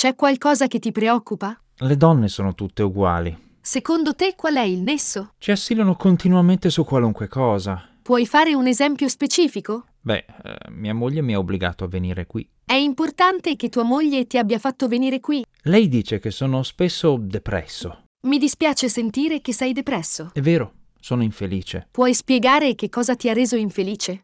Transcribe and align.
C'è 0.00 0.14
qualcosa 0.14 0.66
che 0.66 0.78
ti 0.78 0.92
preoccupa? 0.92 1.60
Le 1.76 1.94
donne 1.94 2.28
sono 2.28 2.54
tutte 2.54 2.82
uguali. 2.82 3.36
Secondo 3.60 4.14
te 4.14 4.32
qual 4.34 4.54
è 4.54 4.62
il 4.62 4.78
nesso? 4.78 5.34
Ci 5.36 5.50
assilano 5.50 5.94
continuamente 5.94 6.70
su 6.70 6.86
qualunque 6.86 7.28
cosa. 7.28 7.86
Puoi 8.00 8.24
fare 8.24 8.54
un 8.54 8.66
esempio 8.66 9.08
specifico? 9.08 9.88
Beh, 10.00 10.24
eh, 10.42 10.70
mia 10.70 10.94
moglie 10.94 11.20
mi 11.20 11.34
ha 11.34 11.38
obbligato 11.38 11.84
a 11.84 11.88
venire 11.88 12.24
qui. 12.24 12.48
È 12.64 12.72
importante 12.72 13.56
che 13.56 13.68
tua 13.68 13.82
moglie 13.82 14.26
ti 14.26 14.38
abbia 14.38 14.58
fatto 14.58 14.88
venire 14.88 15.20
qui. 15.20 15.44
Lei 15.64 15.86
dice 15.86 16.18
che 16.18 16.30
sono 16.30 16.62
spesso 16.62 17.18
depresso. 17.20 18.04
Mi 18.26 18.38
dispiace 18.38 18.88
sentire 18.88 19.42
che 19.42 19.52
sei 19.52 19.74
depresso. 19.74 20.30
È 20.32 20.40
vero, 20.40 20.72
sono 20.98 21.22
infelice. 21.22 21.88
Puoi 21.90 22.14
spiegare 22.14 22.74
che 22.74 22.88
cosa 22.88 23.16
ti 23.16 23.28
ha 23.28 23.34
reso 23.34 23.56
infelice? 23.56 24.22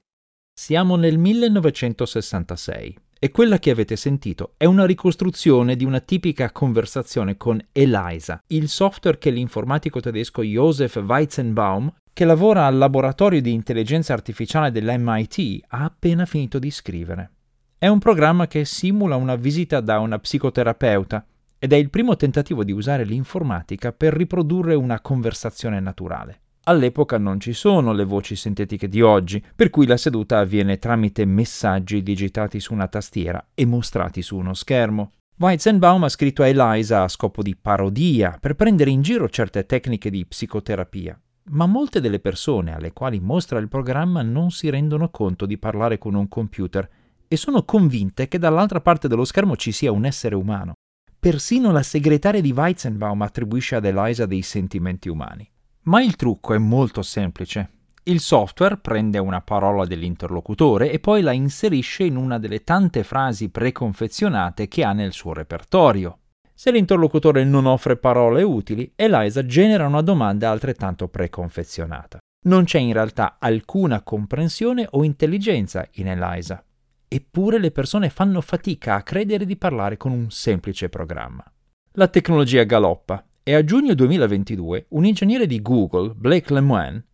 Siamo 0.58 0.96
nel 0.96 1.18
1966 1.18 2.96
e 3.18 3.30
quella 3.30 3.58
che 3.58 3.70
avete 3.70 3.96
sentito 3.96 4.52
è 4.56 4.66
una 4.66 4.84
ricostruzione 4.84 5.74
di 5.74 5.84
una 5.84 6.00
tipica 6.00 6.50
conversazione 6.52 7.36
con 7.36 7.60
ELISA, 7.72 8.42
il 8.48 8.68
software 8.68 9.18
che 9.18 9.30
l'informatico 9.30 10.00
tedesco 10.00 10.42
Josef 10.42 10.96
Weizenbaum, 10.96 11.92
che 12.12 12.24
lavora 12.24 12.66
al 12.66 12.76
laboratorio 12.76 13.40
di 13.40 13.52
intelligenza 13.52 14.12
artificiale 14.12 14.70
dell'MIT, 14.70 15.64
ha 15.68 15.84
appena 15.84 16.26
finito 16.26 16.58
di 16.58 16.70
scrivere. 16.70 17.30
È 17.78 17.88
un 17.88 17.98
programma 17.98 18.46
che 18.46 18.64
simula 18.64 19.16
una 19.16 19.36
visita 19.36 19.80
da 19.80 19.98
una 19.98 20.18
psicoterapeuta 20.18 21.24
ed 21.58 21.72
è 21.72 21.76
il 21.76 21.90
primo 21.90 22.16
tentativo 22.16 22.64
di 22.64 22.72
usare 22.72 23.04
l'informatica 23.04 23.92
per 23.92 24.14
riprodurre 24.14 24.74
una 24.74 25.00
conversazione 25.00 25.80
naturale. 25.80 26.40
All'epoca 26.68 27.16
non 27.16 27.38
ci 27.38 27.52
sono 27.52 27.92
le 27.92 28.02
voci 28.02 28.34
sintetiche 28.34 28.88
di 28.88 29.00
oggi, 29.00 29.40
per 29.54 29.70
cui 29.70 29.86
la 29.86 29.96
seduta 29.96 30.40
avviene 30.40 30.78
tramite 30.78 31.24
messaggi 31.24 32.02
digitati 32.02 32.58
su 32.58 32.72
una 32.72 32.88
tastiera 32.88 33.50
e 33.54 33.64
mostrati 33.64 34.20
su 34.20 34.36
uno 34.36 34.52
schermo. 34.52 35.12
Weizenbaum 35.38 36.02
ha 36.02 36.08
scritto 36.08 36.42
a 36.42 36.48
Eliza 36.48 37.04
a 37.04 37.08
scopo 37.08 37.40
di 37.42 37.54
parodia, 37.54 38.36
per 38.40 38.54
prendere 38.54 38.90
in 38.90 39.02
giro 39.02 39.28
certe 39.28 39.64
tecniche 39.64 40.10
di 40.10 40.26
psicoterapia. 40.26 41.16
Ma 41.50 41.66
molte 41.66 42.00
delle 42.00 42.18
persone 42.18 42.74
alle 42.74 42.92
quali 42.92 43.20
mostra 43.20 43.60
il 43.60 43.68
programma 43.68 44.22
non 44.22 44.50
si 44.50 44.68
rendono 44.68 45.08
conto 45.10 45.46
di 45.46 45.58
parlare 45.58 45.98
con 45.98 46.14
un 46.14 46.26
computer 46.26 46.88
e 47.28 47.36
sono 47.36 47.62
convinte 47.62 48.26
che 48.26 48.40
dall'altra 48.40 48.80
parte 48.80 49.06
dello 49.06 49.24
schermo 49.24 49.54
ci 49.54 49.70
sia 49.70 49.92
un 49.92 50.04
essere 50.04 50.34
umano. 50.34 50.72
Persino 51.16 51.70
la 51.70 51.84
segretaria 51.84 52.40
di 52.40 52.50
Weizenbaum 52.50 53.22
attribuisce 53.22 53.76
ad 53.76 53.84
Eliza 53.84 54.26
dei 54.26 54.42
sentimenti 54.42 55.08
umani. 55.08 55.48
Ma 55.86 56.02
il 56.02 56.16
trucco 56.16 56.52
è 56.52 56.58
molto 56.58 57.02
semplice. 57.02 57.70
Il 58.04 58.20
software 58.20 58.76
prende 58.78 59.18
una 59.18 59.40
parola 59.40 59.84
dell'interlocutore 59.84 60.90
e 60.90 60.98
poi 60.98 61.22
la 61.22 61.32
inserisce 61.32 62.04
in 62.04 62.16
una 62.16 62.38
delle 62.38 62.64
tante 62.64 63.04
frasi 63.04 63.50
preconfezionate 63.50 64.66
che 64.66 64.84
ha 64.84 64.92
nel 64.92 65.12
suo 65.12 65.32
repertorio. 65.32 66.18
Se 66.54 66.72
l'interlocutore 66.72 67.44
non 67.44 67.66
offre 67.66 67.96
parole 67.96 68.42
utili, 68.42 68.92
Eliza 68.96 69.44
genera 69.46 69.86
una 69.86 70.00
domanda 70.02 70.50
altrettanto 70.50 71.06
preconfezionata. 71.08 72.18
Non 72.46 72.64
c'è 72.64 72.78
in 72.78 72.92
realtà 72.92 73.36
alcuna 73.38 74.02
comprensione 74.02 74.86
o 74.90 75.04
intelligenza 75.04 75.86
in 75.94 76.08
Eliza. 76.08 76.64
Eppure 77.06 77.58
le 77.58 77.70
persone 77.70 78.08
fanno 78.08 78.40
fatica 78.40 78.94
a 78.94 79.02
credere 79.02 79.44
di 79.44 79.56
parlare 79.56 79.96
con 79.96 80.10
un 80.10 80.30
semplice 80.30 80.88
programma. 80.88 81.44
La 81.92 82.08
tecnologia 82.08 82.64
galoppa 82.64 83.25
e 83.48 83.54
a 83.54 83.62
giugno 83.62 83.94
2022 83.94 84.86
un 84.88 85.04
ingegnere 85.04 85.46
di 85.46 85.62
Google, 85.62 86.14
Blake 86.16 86.52
Lemoine, 86.52 87.04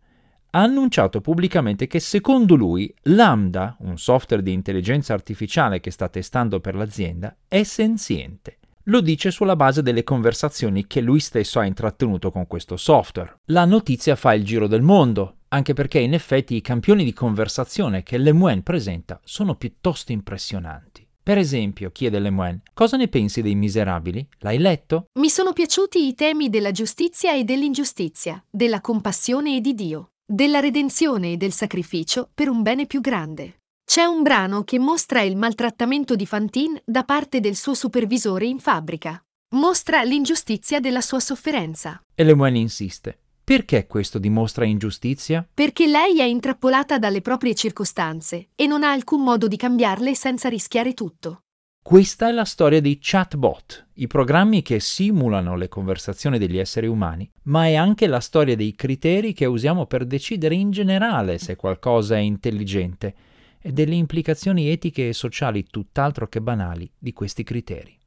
ha 0.49 0.61
annunciato 0.63 1.21
pubblicamente 1.21 1.85
che 1.85 1.99
secondo 1.99 2.55
lui 2.55 2.91
Lambda, 3.03 3.77
un 3.81 3.99
software 3.99 4.41
di 4.41 4.51
intelligenza 4.51 5.13
artificiale 5.13 5.79
che 5.79 5.91
sta 5.91 6.09
testando 6.09 6.59
per 6.59 6.73
l'azienda, 6.73 7.35
è 7.47 7.61
senziente. 7.61 8.57
Lo 8.85 9.01
dice 9.01 9.29
sulla 9.29 9.55
base 9.55 9.83
delle 9.83 10.03
conversazioni 10.03 10.87
che 10.87 11.01
lui 11.01 11.19
stesso 11.19 11.59
ha 11.59 11.65
intrattenuto 11.65 12.31
con 12.31 12.47
questo 12.47 12.77
software. 12.77 13.41
La 13.45 13.65
notizia 13.65 14.15
fa 14.15 14.33
il 14.33 14.43
giro 14.43 14.65
del 14.65 14.81
mondo, 14.81 15.35
anche 15.49 15.73
perché 15.73 15.99
in 15.99 16.15
effetti 16.15 16.55
i 16.55 16.61
campioni 16.61 17.03
di 17.03 17.13
conversazione 17.13 18.01
che 18.01 18.17
Lemoine 18.17 18.63
presenta 18.63 19.19
sono 19.23 19.53
piuttosto 19.53 20.11
impressionanti. 20.11 21.02
Per 21.23 21.37
esempio, 21.37 21.89
chiede 21.91 22.19
Lemoine, 22.19 22.63
cosa 22.73 22.97
ne 22.97 23.07
pensi 23.07 23.41
dei 23.41 23.55
miserabili? 23.55 24.27
L'hai 24.39 24.57
letto? 24.57 25.05
Mi 25.19 25.29
sono 25.29 25.53
piaciuti 25.53 26.05
i 26.05 26.15
temi 26.15 26.49
della 26.49 26.71
giustizia 26.71 27.33
e 27.33 27.45
dell'ingiustizia, 27.45 28.43
della 28.49 28.81
compassione 28.81 29.55
e 29.55 29.61
di 29.61 29.73
Dio, 29.73 30.09
della 30.25 30.59
redenzione 30.59 31.31
e 31.31 31.37
del 31.37 31.53
sacrificio 31.53 32.29
per 32.33 32.49
un 32.49 32.61
bene 32.61 32.87
più 32.87 32.99
grande. 32.99 33.59
C'è 33.85 34.03
un 34.03 34.21
brano 34.21 34.65
che 34.65 34.79
mostra 34.79 35.21
il 35.21 35.37
maltrattamento 35.37 36.15
di 36.15 36.25
Fantine 36.25 36.81
da 36.83 37.05
parte 37.05 37.39
del 37.39 37.55
suo 37.55 37.73
supervisore 37.73 38.45
in 38.45 38.59
fabbrica. 38.59 39.23
Mostra 39.55 40.03
l'ingiustizia 40.03 40.81
della 40.81 41.01
sua 41.01 41.21
sofferenza. 41.21 42.01
E 42.13 42.23
Lemoine 42.25 42.59
insiste. 42.59 43.19
Perché 43.45 43.87
questo 43.87 44.19
dimostra 44.19 44.63
ingiustizia? 44.63 45.45
Perché 45.53 45.85
lei 45.85 46.21
è 46.21 46.23
intrappolata 46.23 46.97
dalle 46.97 47.19
proprie 47.19 47.53
circostanze 47.53 48.47
e 48.55 48.67
non 48.67 48.83
ha 48.83 48.91
alcun 48.91 49.21
modo 49.21 49.49
di 49.49 49.57
cambiarle 49.57 50.15
senza 50.15 50.47
rischiare 50.47 50.93
tutto. 50.93 51.39
Questa 51.83 52.29
è 52.29 52.31
la 52.31 52.45
storia 52.45 52.79
dei 52.79 52.99
chatbot, 53.01 53.87
i 53.95 54.07
programmi 54.07 54.61
che 54.61 54.79
simulano 54.79 55.57
le 55.57 55.67
conversazioni 55.67 56.37
degli 56.37 56.57
esseri 56.57 56.87
umani, 56.87 57.29
ma 57.43 57.65
è 57.65 57.75
anche 57.75 58.07
la 58.07 58.21
storia 58.21 58.55
dei 58.55 58.73
criteri 58.75 59.33
che 59.33 59.43
usiamo 59.43 59.87
per 59.87 60.05
decidere 60.05 60.55
in 60.55 60.71
generale 60.71 61.37
se 61.37 61.57
qualcosa 61.57 62.15
è 62.15 62.19
intelligente 62.19 63.13
e 63.59 63.73
delle 63.73 63.95
implicazioni 63.95 64.69
etiche 64.69 65.09
e 65.09 65.13
sociali 65.13 65.65
tutt'altro 65.65 66.29
che 66.29 66.39
banali 66.39 66.89
di 66.97 67.11
questi 67.11 67.43
criteri. 67.43 67.97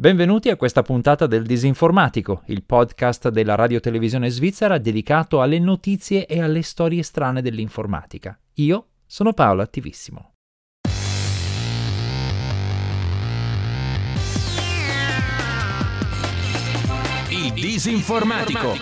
Benvenuti 0.00 0.48
a 0.48 0.54
questa 0.54 0.82
puntata 0.82 1.26
del 1.26 1.42
Disinformatico, 1.42 2.42
il 2.46 2.62
podcast 2.62 3.30
della 3.30 3.56
radio-televisione 3.56 4.30
svizzera 4.30 4.78
dedicato 4.78 5.42
alle 5.42 5.58
notizie 5.58 6.24
e 6.26 6.40
alle 6.40 6.62
storie 6.62 7.02
strane 7.02 7.42
dell'informatica. 7.42 8.38
Io 8.54 8.90
sono 9.06 9.32
Paolo 9.32 9.60
Attivissimo. 9.60 10.34
Il 17.30 17.52
Disinformatico. 17.54 18.76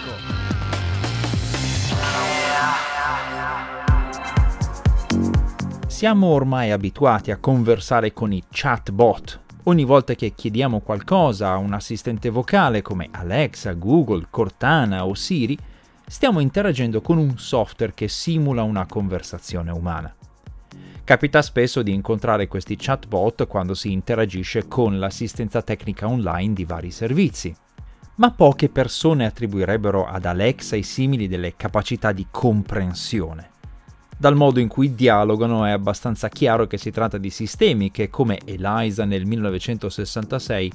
Siamo 5.87 6.27
ormai 6.27 6.73
abituati 6.73 7.31
a 7.31 7.39
conversare 7.39 8.13
con 8.13 8.35
i 8.35 8.43
chatbot, 8.51 9.45
Ogni 9.69 9.83
volta 9.83 10.15
che 10.15 10.33
chiediamo 10.33 10.79
qualcosa 10.79 11.51
a 11.51 11.57
un 11.57 11.73
assistente 11.73 12.31
vocale 12.31 12.83
come 12.83 13.09
Alexa, 13.11 13.73
Google, 13.73 14.29
Cortana 14.31 15.05
o 15.05 15.15
Siri, 15.15 15.59
stiamo 16.07 16.39
interagendo 16.39 17.01
con 17.01 17.19
un 17.19 17.37
software 17.37 17.93
che 17.93 18.07
simula 18.07 18.63
una 18.63 18.87
conversazione 18.87 19.73
umana. 19.73 20.15
Capita 21.03 21.43
spesso 21.43 21.83
di 21.83 21.93
incontrare 21.93 22.47
questi 22.47 22.77
chatbot 22.77 23.49
quando 23.49 23.75
si 23.75 23.91
interagisce 23.91 24.69
con 24.69 25.01
l'assistenza 25.01 25.63
tecnica 25.63 26.07
online 26.07 26.55
di 26.55 26.65
vari 26.65 26.93
servizi. 26.93 27.53
Ma 28.17 28.31
poche 28.31 28.69
persone 28.69 29.27
attribuirebbero 29.27 30.07
ad 30.07 30.27
Alexa 30.27 30.77
e 30.77 30.85
simili 30.85 31.27
delle 31.27 31.57
capacità 31.57 32.13
di 32.13 32.29
comprensione. 32.31 33.55
Dal 34.19 34.35
modo 34.35 34.61
in 34.61 34.69
cui 34.69 34.95
dialogano 34.95 35.67
è 35.67 35.71
abbastanza 35.71 36.31
chiaro 36.31 36.67
che 36.67 36.79
si 36.79 36.91
tratta 36.91 37.19
di 37.19 37.29
sistemi 37.29 37.91
che, 37.91 38.09
come 38.09 38.39
Eliza 38.47 39.05
nel 39.05 39.27
1966, 39.27 40.73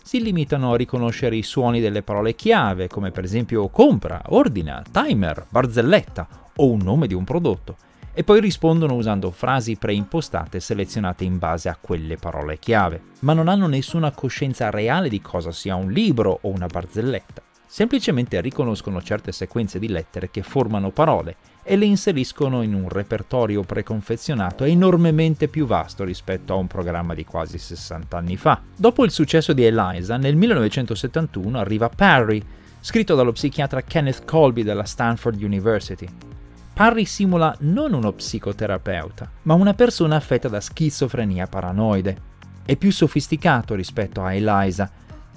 si 0.00 0.22
limitano 0.22 0.72
a 0.72 0.76
riconoscere 0.76 1.34
i 1.34 1.42
suoni 1.42 1.80
delle 1.80 2.02
parole 2.02 2.36
chiave, 2.36 2.86
come 2.86 3.10
per 3.10 3.24
esempio 3.24 3.68
compra, 3.68 4.22
ordina, 4.26 4.80
timer, 4.88 5.44
barzelletta 5.48 6.28
o 6.54 6.70
un 6.70 6.82
nome 6.84 7.08
di 7.08 7.14
un 7.14 7.24
prodotto, 7.24 7.76
e 8.12 8.22
poi 8.22 8.40
rispondono 8.40 8.94
usando 8.94 9.32
frasi 9.32 9.74
preimpostate 9.76 10.60
selezionate 10.60 11.24
in 11.24 11.38
base 11.38 11.68
a 11.68 11.76
quelle 11.80 12.16
parole 12.16 12.60
chiave, 12.60 13.02
ma 13.20 13.32
non 13.32 13.48
hanno 13.48 13.66
nessuna 13.66 14.12
coscienza 14.12 14.70
reale 14.70 15.08
di 15.08 15.20
cosa 15.20 15.50
sia 15.50 15.74
un 15.74 15.90
libro 15.90 16.38
o 16.42 16.48
una 16.48 16.66
barzelletta. 16.66 17.43
Semplicemente 17.66 18.40
riconoscono 18.40 19.02
certe 19.02 19.32
sequenze 19.32 19.78
di 19.78 19.88
lettere 19.88 20.30
che 20.30 20.42
formano 20.42 20.90
parole 20.90 21.36
e 21.62 21.76
le 21.76 21.86
inseriscono 21.86 22.62
in 22.62 22.74
un 22.74 22.88
repertorio 22.88 23.62
preconfezionato 23.62 24.64
enormemente 24.64 25.48
più 25.48 25.66
vasto 25.66 26.04
rispetto 26.04 26.52
a 26.52 26.56
un 26.56 26.66
programma 26.66 27.14
di 27.14 27.24
quasi 27.24 27.58
60 27.58 28.16
anni 28.16 28.36
fa. 28.36 28.60
Dopo 28.76 29.04
il 29.04 29.10
successo 29.10 29.52
di 29.52 29.64
Eliza, 29.64 30.16
nel 30.16 30.36
1971 30.36 31.58
arriva 31.58 31.88
Parry, 31.88 32.42
scritto 32.80 33.14
dallo 33.14 33.32
psichiatra 33.32 33.82
Kenneth 33.82 34.24
Colby 34.26 34.62
della 34.62 34.84
Stanford 34.84 35.42
University. 35.42 36.06
Parry 36.74 37.06
simula 37.06 37.56
non 37.60 37.94
uno 37.94 38.12
psicoterapeuta, 38.12 39.30
ma 39.42 39.54
una 39.54 39.74
persona 39.74 40.16
affetta 40.16 40.48
da 40.48 40.60
schizofrenia 40.60 41.46
paranoide. 41.46 42.32
È 42.64 42.76
più 42.76 42.92
sofisticato 42.92 43.74
rispetto 43.74 44.22
a 44.22 44.34
Eliza, 44.34 44.90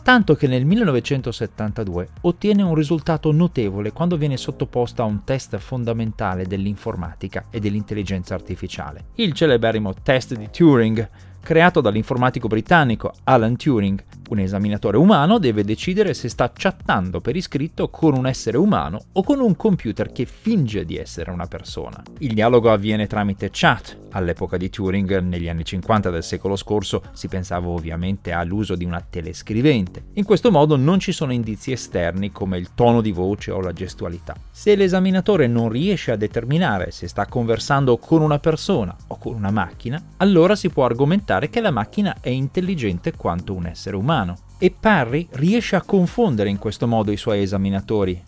tanto 0.08 0.36
che 0.36 0.48
nel 0.48 0.64
1972 0.64 2.08
ottiene 2.22 2.62
un 2.62 2.76
risultato 2.76 3.30
notevole 3.34 3.92
quando 3.92 4.16
viene 4.16 4.38
sottoposta 4.38 5.04
a 5.04 5.06
un 5.06 5.26
test 5.26 5.58
fondamentale 5.58 6.46
dell'informatica 6.46 7.48
e 7.50 7.60
dell'intelligenza 7.60 8.34
artificiale, 8.34 9.08
il 9.16 9.34
celeberrimo 9.34 9.94
test 10.02 10.34
di 10.38 10.50
Turing, 10.50 11.10
creato 11.42 11.82
dall'informatico 11.82 12.48
britannico 12.48 13.12
Alan 13.26 13.58
Turing, 13.58 14.02
Un 14.30 14.40
esaminatore 14.40 14.96
umano 14.96 15.40
deve 15.40 15.66
decidere 15.66 16.14
se 16.14 16.30
sta 16.30 16.52
chattando 16.54 17.20
per 17.20 17.36
iscritto 17.36 17.90
con 17.90 18.14
un 18.14 18.28
essere 18.28 18.58
umano 18.58 19.00
o 19.12 19.24
con 19.24 19.42
un 19.42 19.58
computer 19.58 20.14
che 20.14 20.24
finge 20.24 20.86
di 20.86 20.96
essere 20.96 21.32
una 21.32 21.48
persona. 21.48 22.02
Il 22.20 22.34
dialogo 22.34 22.72
avviene 22.72 23.08
tramite 23.08 23.50
chat. 23.52 23.98
All'epoca 24.18 24.58
di 24.58 24.72
Turing, 24.72 25.20
negli 25.20 25.48
anni 25.48 25.64
50 25.64 26.10
del 26.10 26.24
secolo 26.24 26.56
scorso, 26.56 27.04
si 27.14 27.28
pensava 27.28 27.68
ovviamente 27.68 28.32
all'uso 28.32 28.76
di 28.76 28.84
una 28.84 29.06
telescrivente. 29.08 30.06
In 30.14 30.24
questo 30.24 30.50
modo 30.50 30.76
non 30.76 31.00
ci 31.00 31.12
sono 31.12 31.32
indizi 31.32 31.72
esterni 31.72 32.32
come 32.32 32.58
il 32.58 32.74
tono 32.74 33.02
di 33.02 33.12
voce 33.12 33.52
o 33.52 33.62
la 33.62 33.74
gestualità. 33.74 34.36
Se 34.50 34.76
l'esaminatore 34.76 35.46
non 35.46 35.70
riesce 35.70 36.12
a 36.12 36.16
determinare 36.16 36.90
se 36.90 37.08
sta 37.08 37.28
conversando 37.28 37.98
con 37.98 38.24
una 38.24 38.40
persona 38.40 38.96
o 39.06 39.20
con 39.20 39.36
una 39.36 39.52
macchina, 39.52 40.02
allora 40.18 40.56
si 40.56 40.70
può 40.70 40.86
argomentare 40.86 41.52
che 41.52 41.62
la 41.62 41.70
macchina 41.70 42.18
è 42.20 42.30
intelligente 42.30 43.14
quanto 43.16 43.54
un 43.54 43.68
essere 43.68 43.96
umano 43.96 44.36
e 44.58 44.74
Parry 44.78 45.28
riesce 45.34 45.76
a 45.76 45.84
confondere 45.84 46.50
in 46.50 46.58
questo 46.58 46.88
modo 46.88 47.12
i 47.12 47.18
suoi 47.18 47.44
esaminatori. 47.44 48.20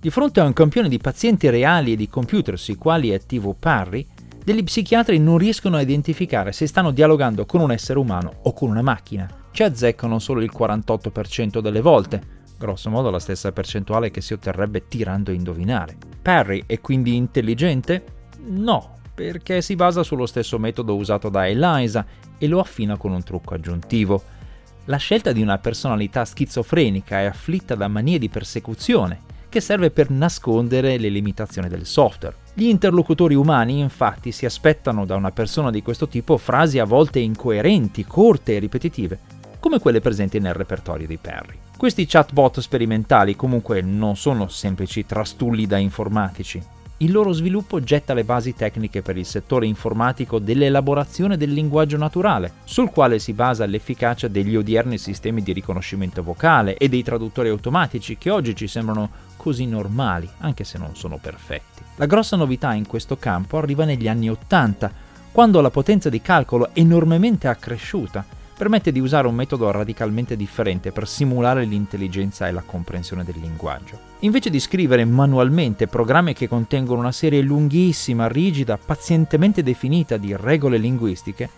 Di 0.00 0.08
fronte 0.08 0.40
a 0.40 0.44
un 0.44 0.54
campione 0.54 0.88
di 0.88 0.96
pazienti 0.96 1.50
reali 1.50 1.92
e 1.92 1.96
di 1.96 2.08
computer 2.08 2.58
sui 2.58 2.76
quali 2.76 3.10
è 3.10 3.14
attivo 3.16 3.52
Parry, 3.52 4.06
degli 4.44 4.64
psichiatri 4.64 5.18
non 5.18 5.38
riescono 5.38 5.76
a 5.76 5.80
identificare 5.80 6.52
se 6.52 6.66
stanno 6.66 6.90
dialogando 6.90 7.46
con 7.46 7.60
un 7.60 7.72
essere 7.72 7.98
umano 7.98 8.32
o 8.42 8.52
con 8.52 8.70
una 8.70 8.82
macchina. 8.82 9.28
Ci 9.50 9.62
azzeccano 9.62 10.18
solo 10.18 10.40
il 10.40 10.50
48% 10.56 11.60
delle 11.60 11.80
volte, 11.80 12.38
grosso 12.58 12.90
modo 12.90 13.10
la 13.10 13.18
stessa 13.18 13.52
percentuale 13.52 14.10
che 14.10 14.20
si 14.20 14.32
otterrebbe 14.32 14.88
tirando 14.88 15.30
a 15.30 15.34
indovinare. 15.34 15.96
Parry 16.20 16.64
è 16.66 16.80
quindi 16.80 17.16
intelligente? 17.16 18.04
No, 18.46 18.98
perché 19.14 19.62
si 19.62 19.76
basa 19.76 20.02
sullo 20.02 20.26
stesso 20.26 20.58
metodo 20.58 20.96
usato 20.96 21.28
da 21.28 21.46
Eliza 21.46 22.04
e 22.38 22.46
lo 22.46 22.60
affina 22.60 22.96
con 22.96 23.12
un 23.12 23.22
trucco 23.22 23.54
aggiuntivo 23.54 24.38
la 24.86 24.96
scelta 24.96 25.32
di 25.32 25.40
una 25.40 25.58
personalità 25.58 26.24
schizofrenica 26.24 27.20
e 27.20 27.26
afflitta 27.26 27.74
da 27.74 27.86
manie 27.86 28.18
di 28.18 28.28
persecuzione, 28.28 29.20
che 29.50 29.60
serve 29.60 29.90
per 29.90 30.08
nascondere 30.08 30.96
le 30.96 31.10
limitazioni 31.10 31.68
del 31.68 31.84
software. 31.84 32.36
Gli 32.54 32.68
interlocutori 32.68 33.34
umani 33.34 33.80
infatti 33.80 34.32
si 34.32 34.46
aspettano 34.46 35.04
da 35.04 35.16
una 35.16 35.32
persona 35.32 35.70
di 35.70 35.82
questo 35.82 36.08
tipo 36.08 36.38
frasi 36.38 36.78
a 36.78 36.86
volte 36.86 37.18
incoerenti, 37.18 38.06
corte 38.06 38.56
e 38.56 38.58
ripetitive, 38.60 39.18
come 39.60 39.78
quelle 39.78 40.00
presenti 40.00 40.38
nel 40.38 40.54
repertorio 40.54 41.06
di 41.06 41.18
Perry. 41.18 41.58
Questi 41.76 42.06
chatbot 42.06 42.60
sperimentali 42.60 43.36
comunque 43.36 43.82
non 43.82 44.16
sono 44.16 44.48
semplici 44.48 45.04
trastulli 45.04 45.66
da 45.66 45.76
informatici, 45.76 46.62
il 47.02 47.12
loro 47.12 47.32
sviluppo 47.32 47.80
getta 47.80 48.12
le 48.12 48.24
basi 48.24 48.54
tecniche 48.54 49.00
per 49.00 49.16
il 49.16 49.24
settore 49.24 49.66
informatico 49.66 50.38
dell'elaborazione 50.38 51.38
del 51.38 51.52
linguaggio 51.52 51.96
naturale, 51.96 52.52
sul 52.64 52.90
quale 52.90 53.18
si 53.18 53.32
basa 53.32 53.64
l'efficacia 53.64 54.28
degli 54.28 54.54
odierni 54.54 54.98
sistemi 54.98 55.42
di 55.42 55.52
riconoscimento 55.52 56.22
vocale 56.22 56.76
e 56.76 56.90
dei 56.90 57.02
traduttori 57.02 57.48
automatici 57.48 58.18
che 58.18 58.28
oggi 58.28 58.54
ci 58.54 58.66
sembrano 58.66 59.08
così 59.36 59.64
normali, 59.64 60.28
anche 60.40 60.64
se 60.64 60.76
non 60.76 60.94
sono 60.94 61.16
perfetti. 61.16 61.82
La 61.96 62.04
grossa 62.04 62.36
novità 62.36 62.74
in 62.74 62.86
questo 62.86 63.16
campo 63.16 63.56
arriva 63.56 63.86
negli 63.86 64.06
anni 64.06 64.28
Ottanta, 64.28 64.92
quando 65.32 65.62
la 65.62 65.70
potenza 65.70 66.10
di 66.10 66.20
calcolo 66.20 66.68
enormemente 66.74 67.48
accresciuta 67.48 68.38
permette 68.60 68.92
di 68.92 69.00
usare 69.00 69.26
un 69.26 69.34
metodo 69.34 69.70
radicalmente 69.70 70.36
differente 70.36 70.92
per 70.92 71.08
simulare 71.08 71.64
l'intelligenza 71.64 72.46
e 72.46 72.52
la 72.52 72.60
comprensione 72.60 73.24
del 73.24 73.36
linguaggio. 73.40 73.98
Invece 74.18 74.50
di 74.50 74.60
scrivere 74.60 75.06
manualmente 75.06 75.86
programmi 75.86 76.34
che 76.34 76.46
contengono 76.46 77.00
una 77.00 77.10
serie 77.10 77.40
lunghissima, 77.40 78.28
rigida, 78.28 78.76
pazientemente 78.76 79.62
definita 79.62 80.18
di 80.18 80.36
regole 80.36 80.76
linguistiche, 80.76 81.48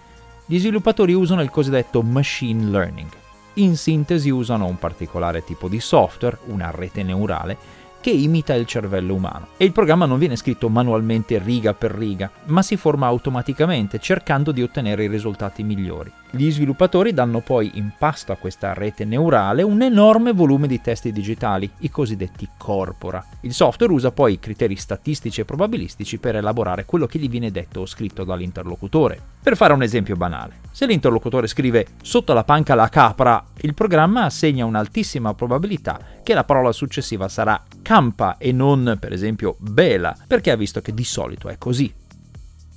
gli 0.46 0.60
sviluppatori 0.60 1.12
usano 1.12 1.42
il 1.42 1.50
cosiddetto 1.50 2.02
machine 2.02 2.66
learning. 2.66 3.10
In 3.54 3.76
sintesi 3.76 4.30
usano 4.30 4.66
un 4.66 4.78
particolare 4.78 5.42
tipo 5.42 5.66
di 5.66 5.80
software, 5.80 6.38
una 6.44 6.70
rete 6.70 7.02
neurale, 7.02 7.58
che 8.02 8.10
imita 8.10 8.52
il 8.54 8.66
cervello 8.66 9.14
umano. 9.14 9.46
E 9.56 9.64
il 9.64 9.72
programma 9.72 10.06
non 10.06 10.18
viene 10.18 10.34
scritto 10.36 10.68
manualmente 10.68 11.38
riga 11.38 11.72
per 11.72 11.92
riga, 11.92 12.28
ma 12.46 12.60
si 12.60 12.76
forma 12.76 13.06
automaticamente 13.06 14.00
cercando 14.00 14.50
di 14.50 14.60
ottenere 14.60 15.04
i 15.04 15.08
risultati 15.08 15.62
migliori. 15.62 16.12
Gli 16.34 16.50
sviluppatori 16.50 17.12
danno 17.12 17.40
poi 17.40 17.72
in 17.74 17.92
pasto 17.96 18.32
a 18.32 18.36
questa 18.36 18.72
rete 18.72 19.04
neurale 19.04 19.62
un 19.62 19.82
enorme 19.82 20.32
volume 20.32 20.66
di 20.66 20.80
testi 20.80 21.12
digitali, 21.12 21.70
i 21.80 21.90
cosiddetti 21.90 22.48
corpora. 22.56 23.22
Il 23.42 23.52
software 23.52 23.92
usa 23.92 24.12
poi 24.12 24.38
criteri 24.38 24.74
statistici 24.74 25.42
e 25.42 25.44
probabilistici 25.44 26.18
per 26.18 26.36
elaborare 26.36 26.86
quello 26.86 27.06
che 27.06 27.18
gli 27.18 27.28
viene 27.28 27.50
detto 27.50 27.80
o 27.80 27.86
scritto 27.86 28.24
dall'interlocutore. 28.24 29.20
Per 29.42 29.56
fare 29.56 29.74
un 29.74 29.82
esempio 29.82 30.16
banale, 30.16 30.60
se 30.70 30.86
l'interlocutore 30.86 31.46
scrive 31.46 31.86
sotto 32.02 32.32
la 32.32 32.44
panca 32.44 32.74
la 32.74 32.88
capra, 32.88 33.44
il 33.60 33.74
programma 33.74 34.24
assegna 34.24 34.64
un'altissima 34.64 35.34
probabilità 35.34 36.00
che 36.22 36.34
la 36.34 36.44
parola 36.44 36.72
successiva 36.72 37.28
sarà 37.28 37.62
campa 37.82 38.36
e 38.38 38.52
non, 38.52 38.96
per 39.00 39.12
esempio, 39.12 39.56
bela, 39.58 40.16
perché 40.26 40.50
ha 40.50 40.56
visto 40.56 40.80
che 40.80 40.94
di 40.94 41.04
solito 41.04 41.48
è 41.48 41.58
così. 41.58 41.92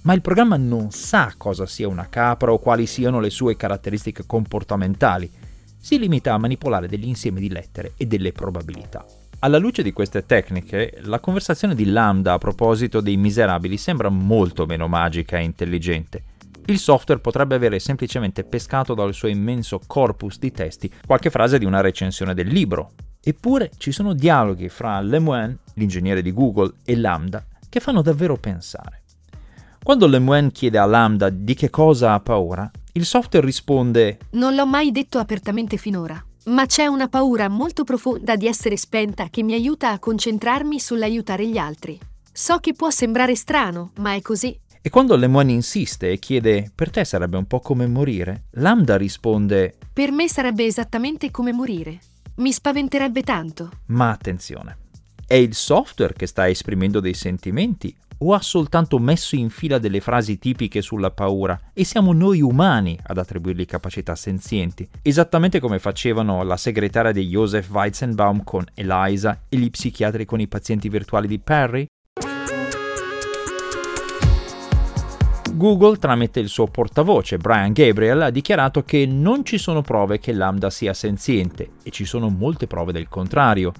Ma 0.01 0.13
il 0.13 0.21
programma 0.21 0.55
non 0.55 0.91
sa 0.91 1.33
cosa 1.35 1.65
sia 1.65 1.87
una 1.87 2.09
capra 2.09 2.51
o 2.51 2.59
quali 2.59 2.85
siano 2.85 3.19
le 3.19 3.29
sue 3.29 3.55
caratteristiche 3.55 4.25
comportamentali. 4.25 5.31
Si 5.77 5.97
limita 5.97 6.33
a 6.33 6.37
manipolare 6.37 6.87
degli 6.87 7.07
insiemi 7.07 7.39
di 7.39 7.49
lettere 7.49 7.93
e 7.97 8.05
delle 8.05 8.31
probabilità. 8.31 9.03
Alla 9.39 9.57
luce 9.57 9.83
di 9.83 9.93
queste 9.93 10.25
tecniche, 10.25 10.97
la 11.01 11.19
conversazione 11.19 11.75
di 11.75 11.85
Lambda 11.85 12.33
a 12.33 12.37
proposito 12.37 13.01
dei 13.01 13.17
miserabili 13.17 13.77
sembra 13.77 14.09
molto 14.09 14.65
meno 14.65 14.87
magica 14.87 15.37
e 15.37 15.43
intelligente. 15.43 16.23
Il 16.67 16.79
software 16.79 17.21
potrebbe 17.21 17.53
avere 17.53 17.77
semplicemente 17.79 18.43
pescato 18.43 18.95
dal 18.95 19.13
suo 19.13 19.27
immenso 19.27 19.79
corpus 19.85 20.39
di 20.39 20.51
testi 20.51 20.91
qualche 21.05 21.29
frase 21.29 21.59
di 21.59 21.65
una 21.65 21.81
recensione 21.81 22.33
del 22.33 22.47
libro. 22.47 22.93
Eppure 23.27 23.71
ci 23.77 23.91
sono 23.91 24.13
dialoghi 24.13 24.69
fra 24.69 25.01
Lemoine, 25.01 25.57
l'ingegnere 25.73 26.21
di 26.21 26.31
Google, 26.31 26.73
e 26.85 26.95
Lambda 26.95 27.43
che 27.67 27.79
fanno 27.79 28.03
davvero 28.03 28.37
pensare. 28.37 29.01
Quando 29.81 30.05
Lemoine 30.05 30.51
chiede 30.51 30.77
a 30.77 30.85
Lambda 30.85 31.29
di 31.29 31.55
che 31.55 31.71
cosa 31.71 32.13
ha 32.13 32.19
paura, 32.19 32.69
il 32.91 33.03
software 33.03 33.43
risponde 33.43 34.19
Non 34.33 34.53
l'ho 34.53 34.67
mai 34.67 34.91
detto 34.91 35.17
apertamente 35.17 35.77
finora, 35.77 36.23
ma 36.45 36.67
c'è 36.67 36.85
una 36.85 37.07
paura 37.07 37.49
molto 37.49 37.83
profonda 37.83 38.35
di 38.35 38.45
essere 38.45 38.77
spenta 38.77 39.29
che 39.31 39.41
mi 39.41 39.53
aiuta 39.53 39.89
a 39.89 39.97
concentrarmi 39.97 40.79
sull'aiutare 40.79 41.47
gli 41.47 41.57
altri. 41.57 41.99
So 42.31 42.59
che 42.59 42.73
può 42.73 42.91
sembrare 42.91 43.35
strano, 43.35 43.89
ma 43.97 44.13
è 44.13 44.21
così. 44.21 44.55
E 44.83 44.89
quando 44.91 45.15
Lemoine 45.15 45.51
insiste 45.51 46.11
e 46.11 46.19
chiede 46.19 46.71
per 46.75 46.91
te 46.91 47.03
sarebbe 47.03 47.37
un 47.37 47.47
po' 47.47 47.59
come 47.59 47.87
morire, 47.87 48.43
Lambda 48.51 48.97
risponde 48.97 49.77
Per 49.91 50.11
me 50.11 50.29
sarebbe 50.29 50.63
esattamente 50.65 51.31
come 51.31 51.51
morire. 51.51 51.99
Mi 52.37 52.51
spaventerebbe 52.51 53.21
tanto. 53.21 53.71
Ma 53.87 54.09
attenzione, 54.09 54.77
è 55.25 55.35
il 55.35 55.55
software 55.55 56.13
che 56.13 56.27
sta 56.27 56.49
esprimendo 56.49 56.99
dei 56.99 57.13
sentimenti 57.13 57.95
o 58.19 58.33
ha 58.33 58.41
soltanto 58.41 58.99
messo 58.99 59.35
in 59.35 59.49
fila 59.49 59.77
delle 59.77 60.01
frasi 60.01 60.37
tipiche 60.37 60.81
sulla 60.81 61.11
paura 61.11 61.57
e 61.73 61.85
siamo 61.85 62.11
noi 62.11 62.41
umani 62.41 62.99
ad 63.03 63.17
attribuirgli 63.17 63.65
capacità 63.65 64.15
senzienti, 64.15 64.87
esattamente 65.01 65.61
come 65.61 65.79
facevano 65.79 66.43
la 66.43 66.57
segretaria 66.57 67.13
di 67.13 67.25
Joseph 67.25 67.69
Weizenbaum 67.69 68.43
con 68.43 68.65
Eliza 68.73 69.43
e 69.47 69.57
gli 69.57 69.69
psichiatri 69.69 70.25
con 70.25 70.41
i 70.41 70.47
pazienti 70.47 70.89
virtuali 70.89 71.27
di 71.27 71.39
Perry? 71.39 71.85
Google, 75.55 75.97
tramite 75.97 76.41
il 76.41 76.49
suo 76.49 76.67
portavoce 76.67 77.37
Brian 77.37 77.71
Gabriel, 77.71 78.23
ha 78.23 78.29
dichiarato 78.29 78.83
che 78.83 79.05
non 79.05 79.45
ci 79.45 79.57
sono 79.57 79.81
prove 79.81 80.19
che 80.19 80.33
Lambda 80.33 80.69
sia 80.69 80.93
senziente 80.93 81.71
e 81.81 81.91
ci 81.91 82.03
sono 82.03 82.27
molte 82.27 82.67
prove 82.67 82.91
del 82.91 83.07
contrario. 83.07 83.71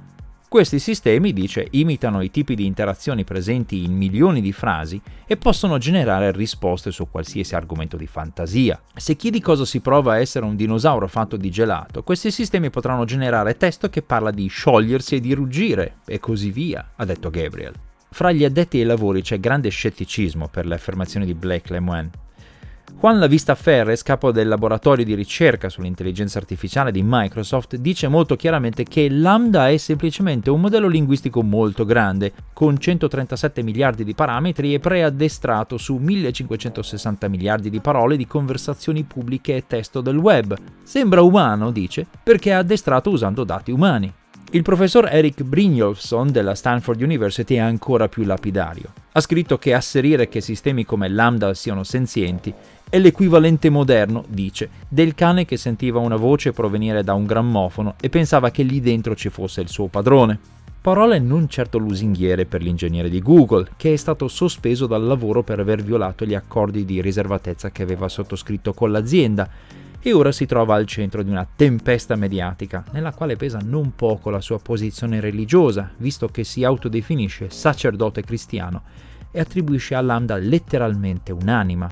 Questi 0.47 0.79
sistemi, 0.79 1.33
dice, 1.33 1.67
imitano 1.71 2.21
i 2.21 2.31
tipi 2.31 2.55
di 2.55 2.65
interazioni 2.65 3.25
presenti 3.25 3.83
in 3.83 3.91
milioni 3.91 4.39
di 4.39 4.53
frasi 4.53 5.01
e 5.27 5.35
possono 5.35 5.77
generare 5.77 6.31
risposte 6.31 6.91
su 6.91 7.09
qualsiasi 7.09 7.55
argomento 7.55 7.97
di 7.97 8.07
fantasia. 8.07 8.81
Se 8.95 9.17
chiedi 9.17 9.41
cosa 9.41 9.65
si 9.65 9.81
prova 9.81 10.13
a 10.13 10.19
essere 10.19 10.45
un 10.45 10.55
dinosauro 10.55 11.07
fatto 11.07 11.35
di 11.35 11.51
gelato, 11.51 12.03
questi 12.03 12.31
sistemi 12.31 12.69
potranno 12.69 13.03
generare 13.03 13.57
testo 13.57 13.89
che 13.89 14.01
parla 14.01 14.31
di 14.31 14.47
sciogliersi 14.47 15.15
e 15.15 15.19
di 15.19 15.33
ruggire, 15.33 15.95
e 16.05 16.19
così 16.19 16.51
via, 16.51 16.91
ha 16.95 17.03
detto 17.03 17.29
Gabriel. 17.29 17.73
Fra 18.15 18.31
gli 18.31 18.45
addetti 18.45 18.77
ai 18.79 18.85
lavori 18.85 19.21
c'è 19.21 19.41
grande 19.41 19.67
scetticismo 19.67 20.47
per 20.47 20.65
le 20.65 20.75
affermazioni 20.75 21.25
di 21.25 21.33
Blake 21.33 21.73
Lemoine. 21.73 22.09
Juan 22.97 23.19
Lavista 23.19 23.55
Ferres, 23.55 24.03
capo 24.03 24.31
del 24.31 24.47
laboratorio 24.47 25.03
di 25.03 25.15
ricerca 25.15 25.67
sull'intelligenza 25.67 26.39
artificiale 26.39 26.93
di 26.93 27.01
Microsoft, 27.03 27.75
dice 27.75 28.07
molto 28.07 28.37
chiaramente 28.37 28.85
che 28.85 29.09
Lambda 29.09 29.67
è 29.67 29.75
semplicemente 29.75 30.49
un 30.49 30.61
modello 30.61 30.87
linguistico 30.87 31.43
molto 31.43 31.83
grande, 31.83 32.31
con 32.53 32.79
137 32.79 33.61
miliardi 33.63 34.05
di 34.05 34.15
parametri 34.15 34.73
e 34.73 34.79
preaddestrato 34.79 35.77
su 35.77 35.97
1560 35.97 37.27
miliardi 37.27 37.69
di 37.69 37.81
parole 37.81 38.15
di 38.15 38.25
conversazioni 38.25 39.03
pubbliche 39.03 39.57
e 39.57 39.67
testo 39.67 39.99
del 39.99 40.15
web. 40.15 40.55
Sembra 40.83 41.21
umano, 41.21 41.69
dice, 41.69 42.07
perché 42.23 42.51
è 42.51 42.53
addestrato 42.53 43.09
usando 43.09 43.43
dati 43.43 43.71
umani. 43.71 44.13
Il 44.55 44.61
professor 44.61 45.09
Eric 45.11 45.43
Brynjolfsson 45.43 46.31
della 46.31 46.55
Stanford 46.55 47.01
University 47.01 47.55
è 47.55 47.59
ancora 47.59 48.07
più 48.07 48.23
lapidario. 48.23 48.93
Ha 49.11 49.19
scritto 49.19 49.57
che 49.57 49.73
asserire 49.73 50.29
che 50.29 50.39
sistemi 50.39 50.85
come 50.85 51.09
Lambda 51.09 51.53
siano 51.53 51.83
senzienti 51.83 52.53
è 52.89 52.97
l'equivalente 52.97 53.69
moderno, 53.69 54.23
dice, 54.29 54.69
del 54.87 55.13
cane 55.13 55.43
che 55.43 55.57
sentiva 55.57 55.99
una 55.99 56.15
voce 56.15 56.53
provenire 56.53 57.03
da 57.03 57.13
un 57.13 57.25
grammofono 57.25 57.95
e 57.99 58.07
pensava 58.07 58.49
che 58.49 58.63
lì 58.63 58.79
dentro 58.79 59.13
ci 59.13 59.27
fosse 59.27 59.59
il 59.59 59.67
suo 59.67 59.87
padrone. 59.87 60.39
Parole 60.79 61.19
non 61.19 61.49
certo 61.49 61.77
lusinghiere 61.77 62.45
per 62.45 62.61
l'ingegnere 62.61 63.09
di 63.09 63.21
Google, 63.21 63.67
che 63.75 63.91
è 63.91 63.97
stato 63.97 64.29
sospeso 64.29 64.87
dal 64.87 65.03
lavoro 65.03 65.43
per 65.43 65.59
aver 65.59 65.83
violato 65.83 66.23
gli 66.23 66.33
accordi 66.33 66.85
di 66.85 67.01
riservatezza 67.01 67.71
che 67.71 67.83
aveva 67.83 68.07
sottoscritto 68.07 68.73
con 68.73 68.89
l'azienda 68.89 69.49
e 70.07 70.13
ora 70.13 70.31
si 70.31 70.45
trova 70.45 70.75
al 70.75 70.85
centro 70.85 71.23
di 71.23 71.31
una 71.31 71.47
tempesta 71.55 72.15
mediatica, 72.15 72.83
nella 72.91 73.11
quale 73.11 73.37
pesa 73.37 73.57
non 73.63 73.95
poco 73.95 74.29
la 74.29 74.39
sua 74.39 74.59
posizione 74.59 75.19
religiosa, 75.19 75.89
visto 75.97 76.27
che 76.27 76.43
si 76.43 76.63
autodefinisce 76.63 77.49
sacerdote 77.49 78.21
cristiano 78.21 78.83
e 79.31 79.39
attribuisce 79.39 79.95
a 79.95 80.01
Lambda 80.01 80.35
letteralmente 80.35 81.31
un'anima. 81.31 81.89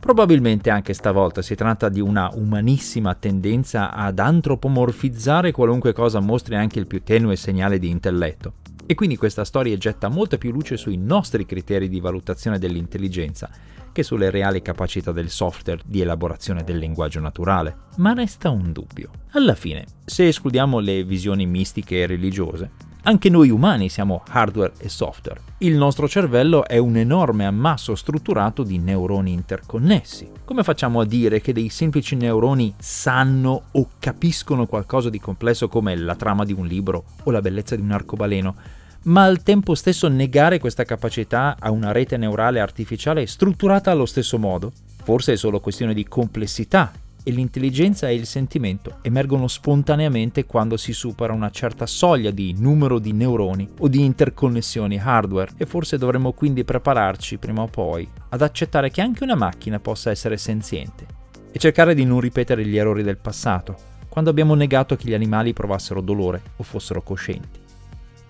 Probabilmente 0.00 0.68
anche 0.68 0.94
stavolta 0.94 1.42
si 1.42 1.54
tratta 1.54 1.88
di 1.88 2.00
una 2.00 2.28
umanissima 2.34 3.14
tendenza 3.14 3.92
ad 3.92 4.18
antropomorfizzare 4.18 5.52
qualunque 5.52 5.92
cosa 5.92 6.18
mostri 6.18 6.56
anche 6.56 6.80
il 6.80 6.88
più 6.88 7.04
tenue 7.04 7.36
segnale 7.36 7.78
di 7.78 7.88
intelletto. 7.88 8.54
E 8.84 8.96
quindi 8.96 9.16
questa 9.16 9.44
storia 9.44 9.76
getta 9.76 10.08
molta 10.08 10.38
più 10.38 10.50
luce 10.50 10.76
sui 10.76 10.96
nostri 10.96 11.46
criteri 11.46 11.88
di 11.88 12.00
valutazione 12.00 12.58
dell'intelligenza 12.58 13.48
che 13.94 14.02
sulle 14.02 14.28
reali 14.28 14.60
capacità 14.60 15.12
del 15.12 15.30
software 15.30 15.80
di 15.86 16.00
elaborazione 16.00 16.64
del 16.64 16.78
linguaggio 16.78 17.20
naturale. 17.20 17.76
Ma 17.98 18.12
resta 18.12 18.50
un 18.50 18.72
dubbio. 18.72 19.10
Alla 19.30 19.54
fine, 19.54 19.86
se 20.04 20.26
escludiamo 20.26 20.80
le 20.80 21.04
visioni 21.04 21.46
mistiche 21.46 22.02
e 22.02 22.06
religiose, 22.06 22.70
anche 23.04 23.28
noi 23.28 23.50
umani 23.50 23.88
siamo 23.88 24.24
hardware 24.26 24.72
e 24.78 24.88
software. 24.88 25.40
Il 25.58 25.76
nostro 25.76 26.08
cervello 26.08 26.66
è 26.66 26.78
un 26.78 26.96
enorme 26.96 27.46
ammasso 27.46 27.94
strutturato 27.94 28.64
di 28.64 28.78
neuroni 28.78 29.30
interconnessi. 29.30 30.28
Come 30.44 30.64
facciamo 30.64 31.00
a 31.00 31.06
dire 31.06 31.40
che 31.40 31.52
dei 31.52 31.68
semplici 31.68 32.16
neuroni 32.16 32.74
sanno 32.78 33.64
o 33.70 33.90
capiscono 34.00 34.66
qualcosa 34.66 35.08
di 35.08 35.20
complesso 35.20 35.68
come 35.68 35.94
la 35.96 36.16
trama 36.16 36.44
di 36.44 36.52
un 36.52 36.66
libro 36.66 37.04
o 37.22 37.30
la 37.30 37.40
bellezza 37.40 37.76
di 37.76 37.82
un 37.82 37.92
arcobaleno? 37.92 38.56
Ma 39.04 39.24
al 39.24 39.42
tempo 39.42 39.74
stesso 39.74 40.08
negare 40.08 40.58
questa 40.58 40.84
capacità 40.84 41.56
a 41.58 41.70
una 41.70 41.92
rete 41.92 42.16
neurale 42.16 42.60
artificiale 42.60 43.26
strutturata 43.26 43.90
allo 43.90 44.06
stesso 44.06 44.38
modo? 44.38 44.72
Forse 45.02 45.34
è 45.34 45.36
solo 45.36 45.60
questione 45.60 45.92
di 45.92 46.06
complessità 46.06 46.90
e 47.22 47.30
l'intelligenza 47.30 48.08
e 48.08 48.14
il 48.14 48.26
sentimento 48.26 48.98
emergono 49.02 49.48
spontaneamente 49.48 50.46
quando 50.46 50.76
si 50.76 50.92
supera 50.92 51.32
una 51.32 51.50
certa 51.50 51.86
soglia 51.86 52.30
di 52.30 52.54
numero 52.56 52.98
di 52.98 53.12
neuroni 53.12 53.68
o 53.80 53.88
di 53.88 54.04
interconnessioni 54.04 54.98
hardware 54.98 55.52
e 55.56 55.66
forse 55.66 55.98
dovremmo 55.98 56.32
quindi 56.32 56.64
prepararci 56.64 57.38
prima 57.38 57.62
o 57.62 57.66
poi 57.66 58.08
ad 58.30 58.42
accettare 58.42 58.90
che 58.90 59.00
anche 59.02 59.24
una 59.24 59.36
macchina 59.36 59.80
possa 59.80 60.10
essere 60.10 60.36
senziente 60.38 61.06
e 61.50 61.58
cercare 61.58 61.94
di 61.94 62.04
non 62.04 62.20
ripetere 62.20 62.64
gli 62.64 62.76
errori 62.76 63.02
del 63.02 63.18
passato, 63.18 63.76
quando 64.08 64.30
abbiamo 64.30 64.54
negato 64.54 64.96
che 64.96 65.08
gli 65.08 65.14
animali 65.14 65.52
provassero 65.52 66.00
dolore 66.00 66.42
o 66.56 66.62
fossero 66.62 67.02
coscienti 67.02 67.62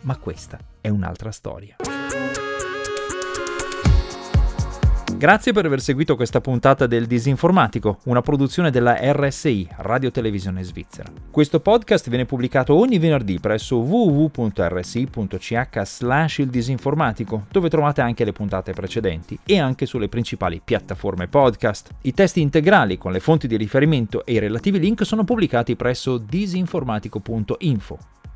ma 0.05 0.17
questa 0.17 0.59
è 0.81 0.89
un'altra 0.89 1.31
storia. 1.31 1.77
Grazie 5.17 5.53
per 5.53 5.65
aver 5.65 5.81
seguito 5.81 6.17
questa 6.17 6.41
puntata 6.41 6.87
del 6.87 7.07
Disinformatico, 7.07 8.01
una 8.05 8.21
produzione 8.21 8.71
della 8.71 8.99
RSI, 9.01 9.69
Radio 9.77 10.11
Televisione 10.11 10.63
Svizzera. 10.65 11.11
Questo 11.31 11.61
podcast 11.61 12.09
viene 12.09 12.27
pubblicato 12.27 12.75
ogni 12.75 12.99
venerdì 12.99 13.39
presso 13.39 13.79
www.rsi.ch 13.79 15.83
slash 15.83 16.39
il 16.39 16.49
disinformatico, 16.49 17.47
dove 17.51 17.71
trovate 17.71 18.01
anche 18.01 18.25
le 18.25 18.33
puntate 18.33 18.73
precedenti 18.73 19.39
e 19.47 19.59
anche 19.59 19.87
sulle 19.87 20.09
principali 20.09 20.61
piattaforme 20.63 21.29
podcast. 21.29 21.91
I 22.03 22.13
testi 22.13 22.41
integrali 22.41 22.99
con 22.99 23.13
le 23.13 23.21
fonti 23.21 23.47
di 23.47 23.57
riferimento 23.57 24.27
e 24.27 24.33
i 24.33 24.41
relativi 24.41 24.81
link 24.81 25.07
sono 25.07 25.25
pubblicati 25.25 25.77
presso 25.77 26.19
disinformatico.info. 26.19 27.99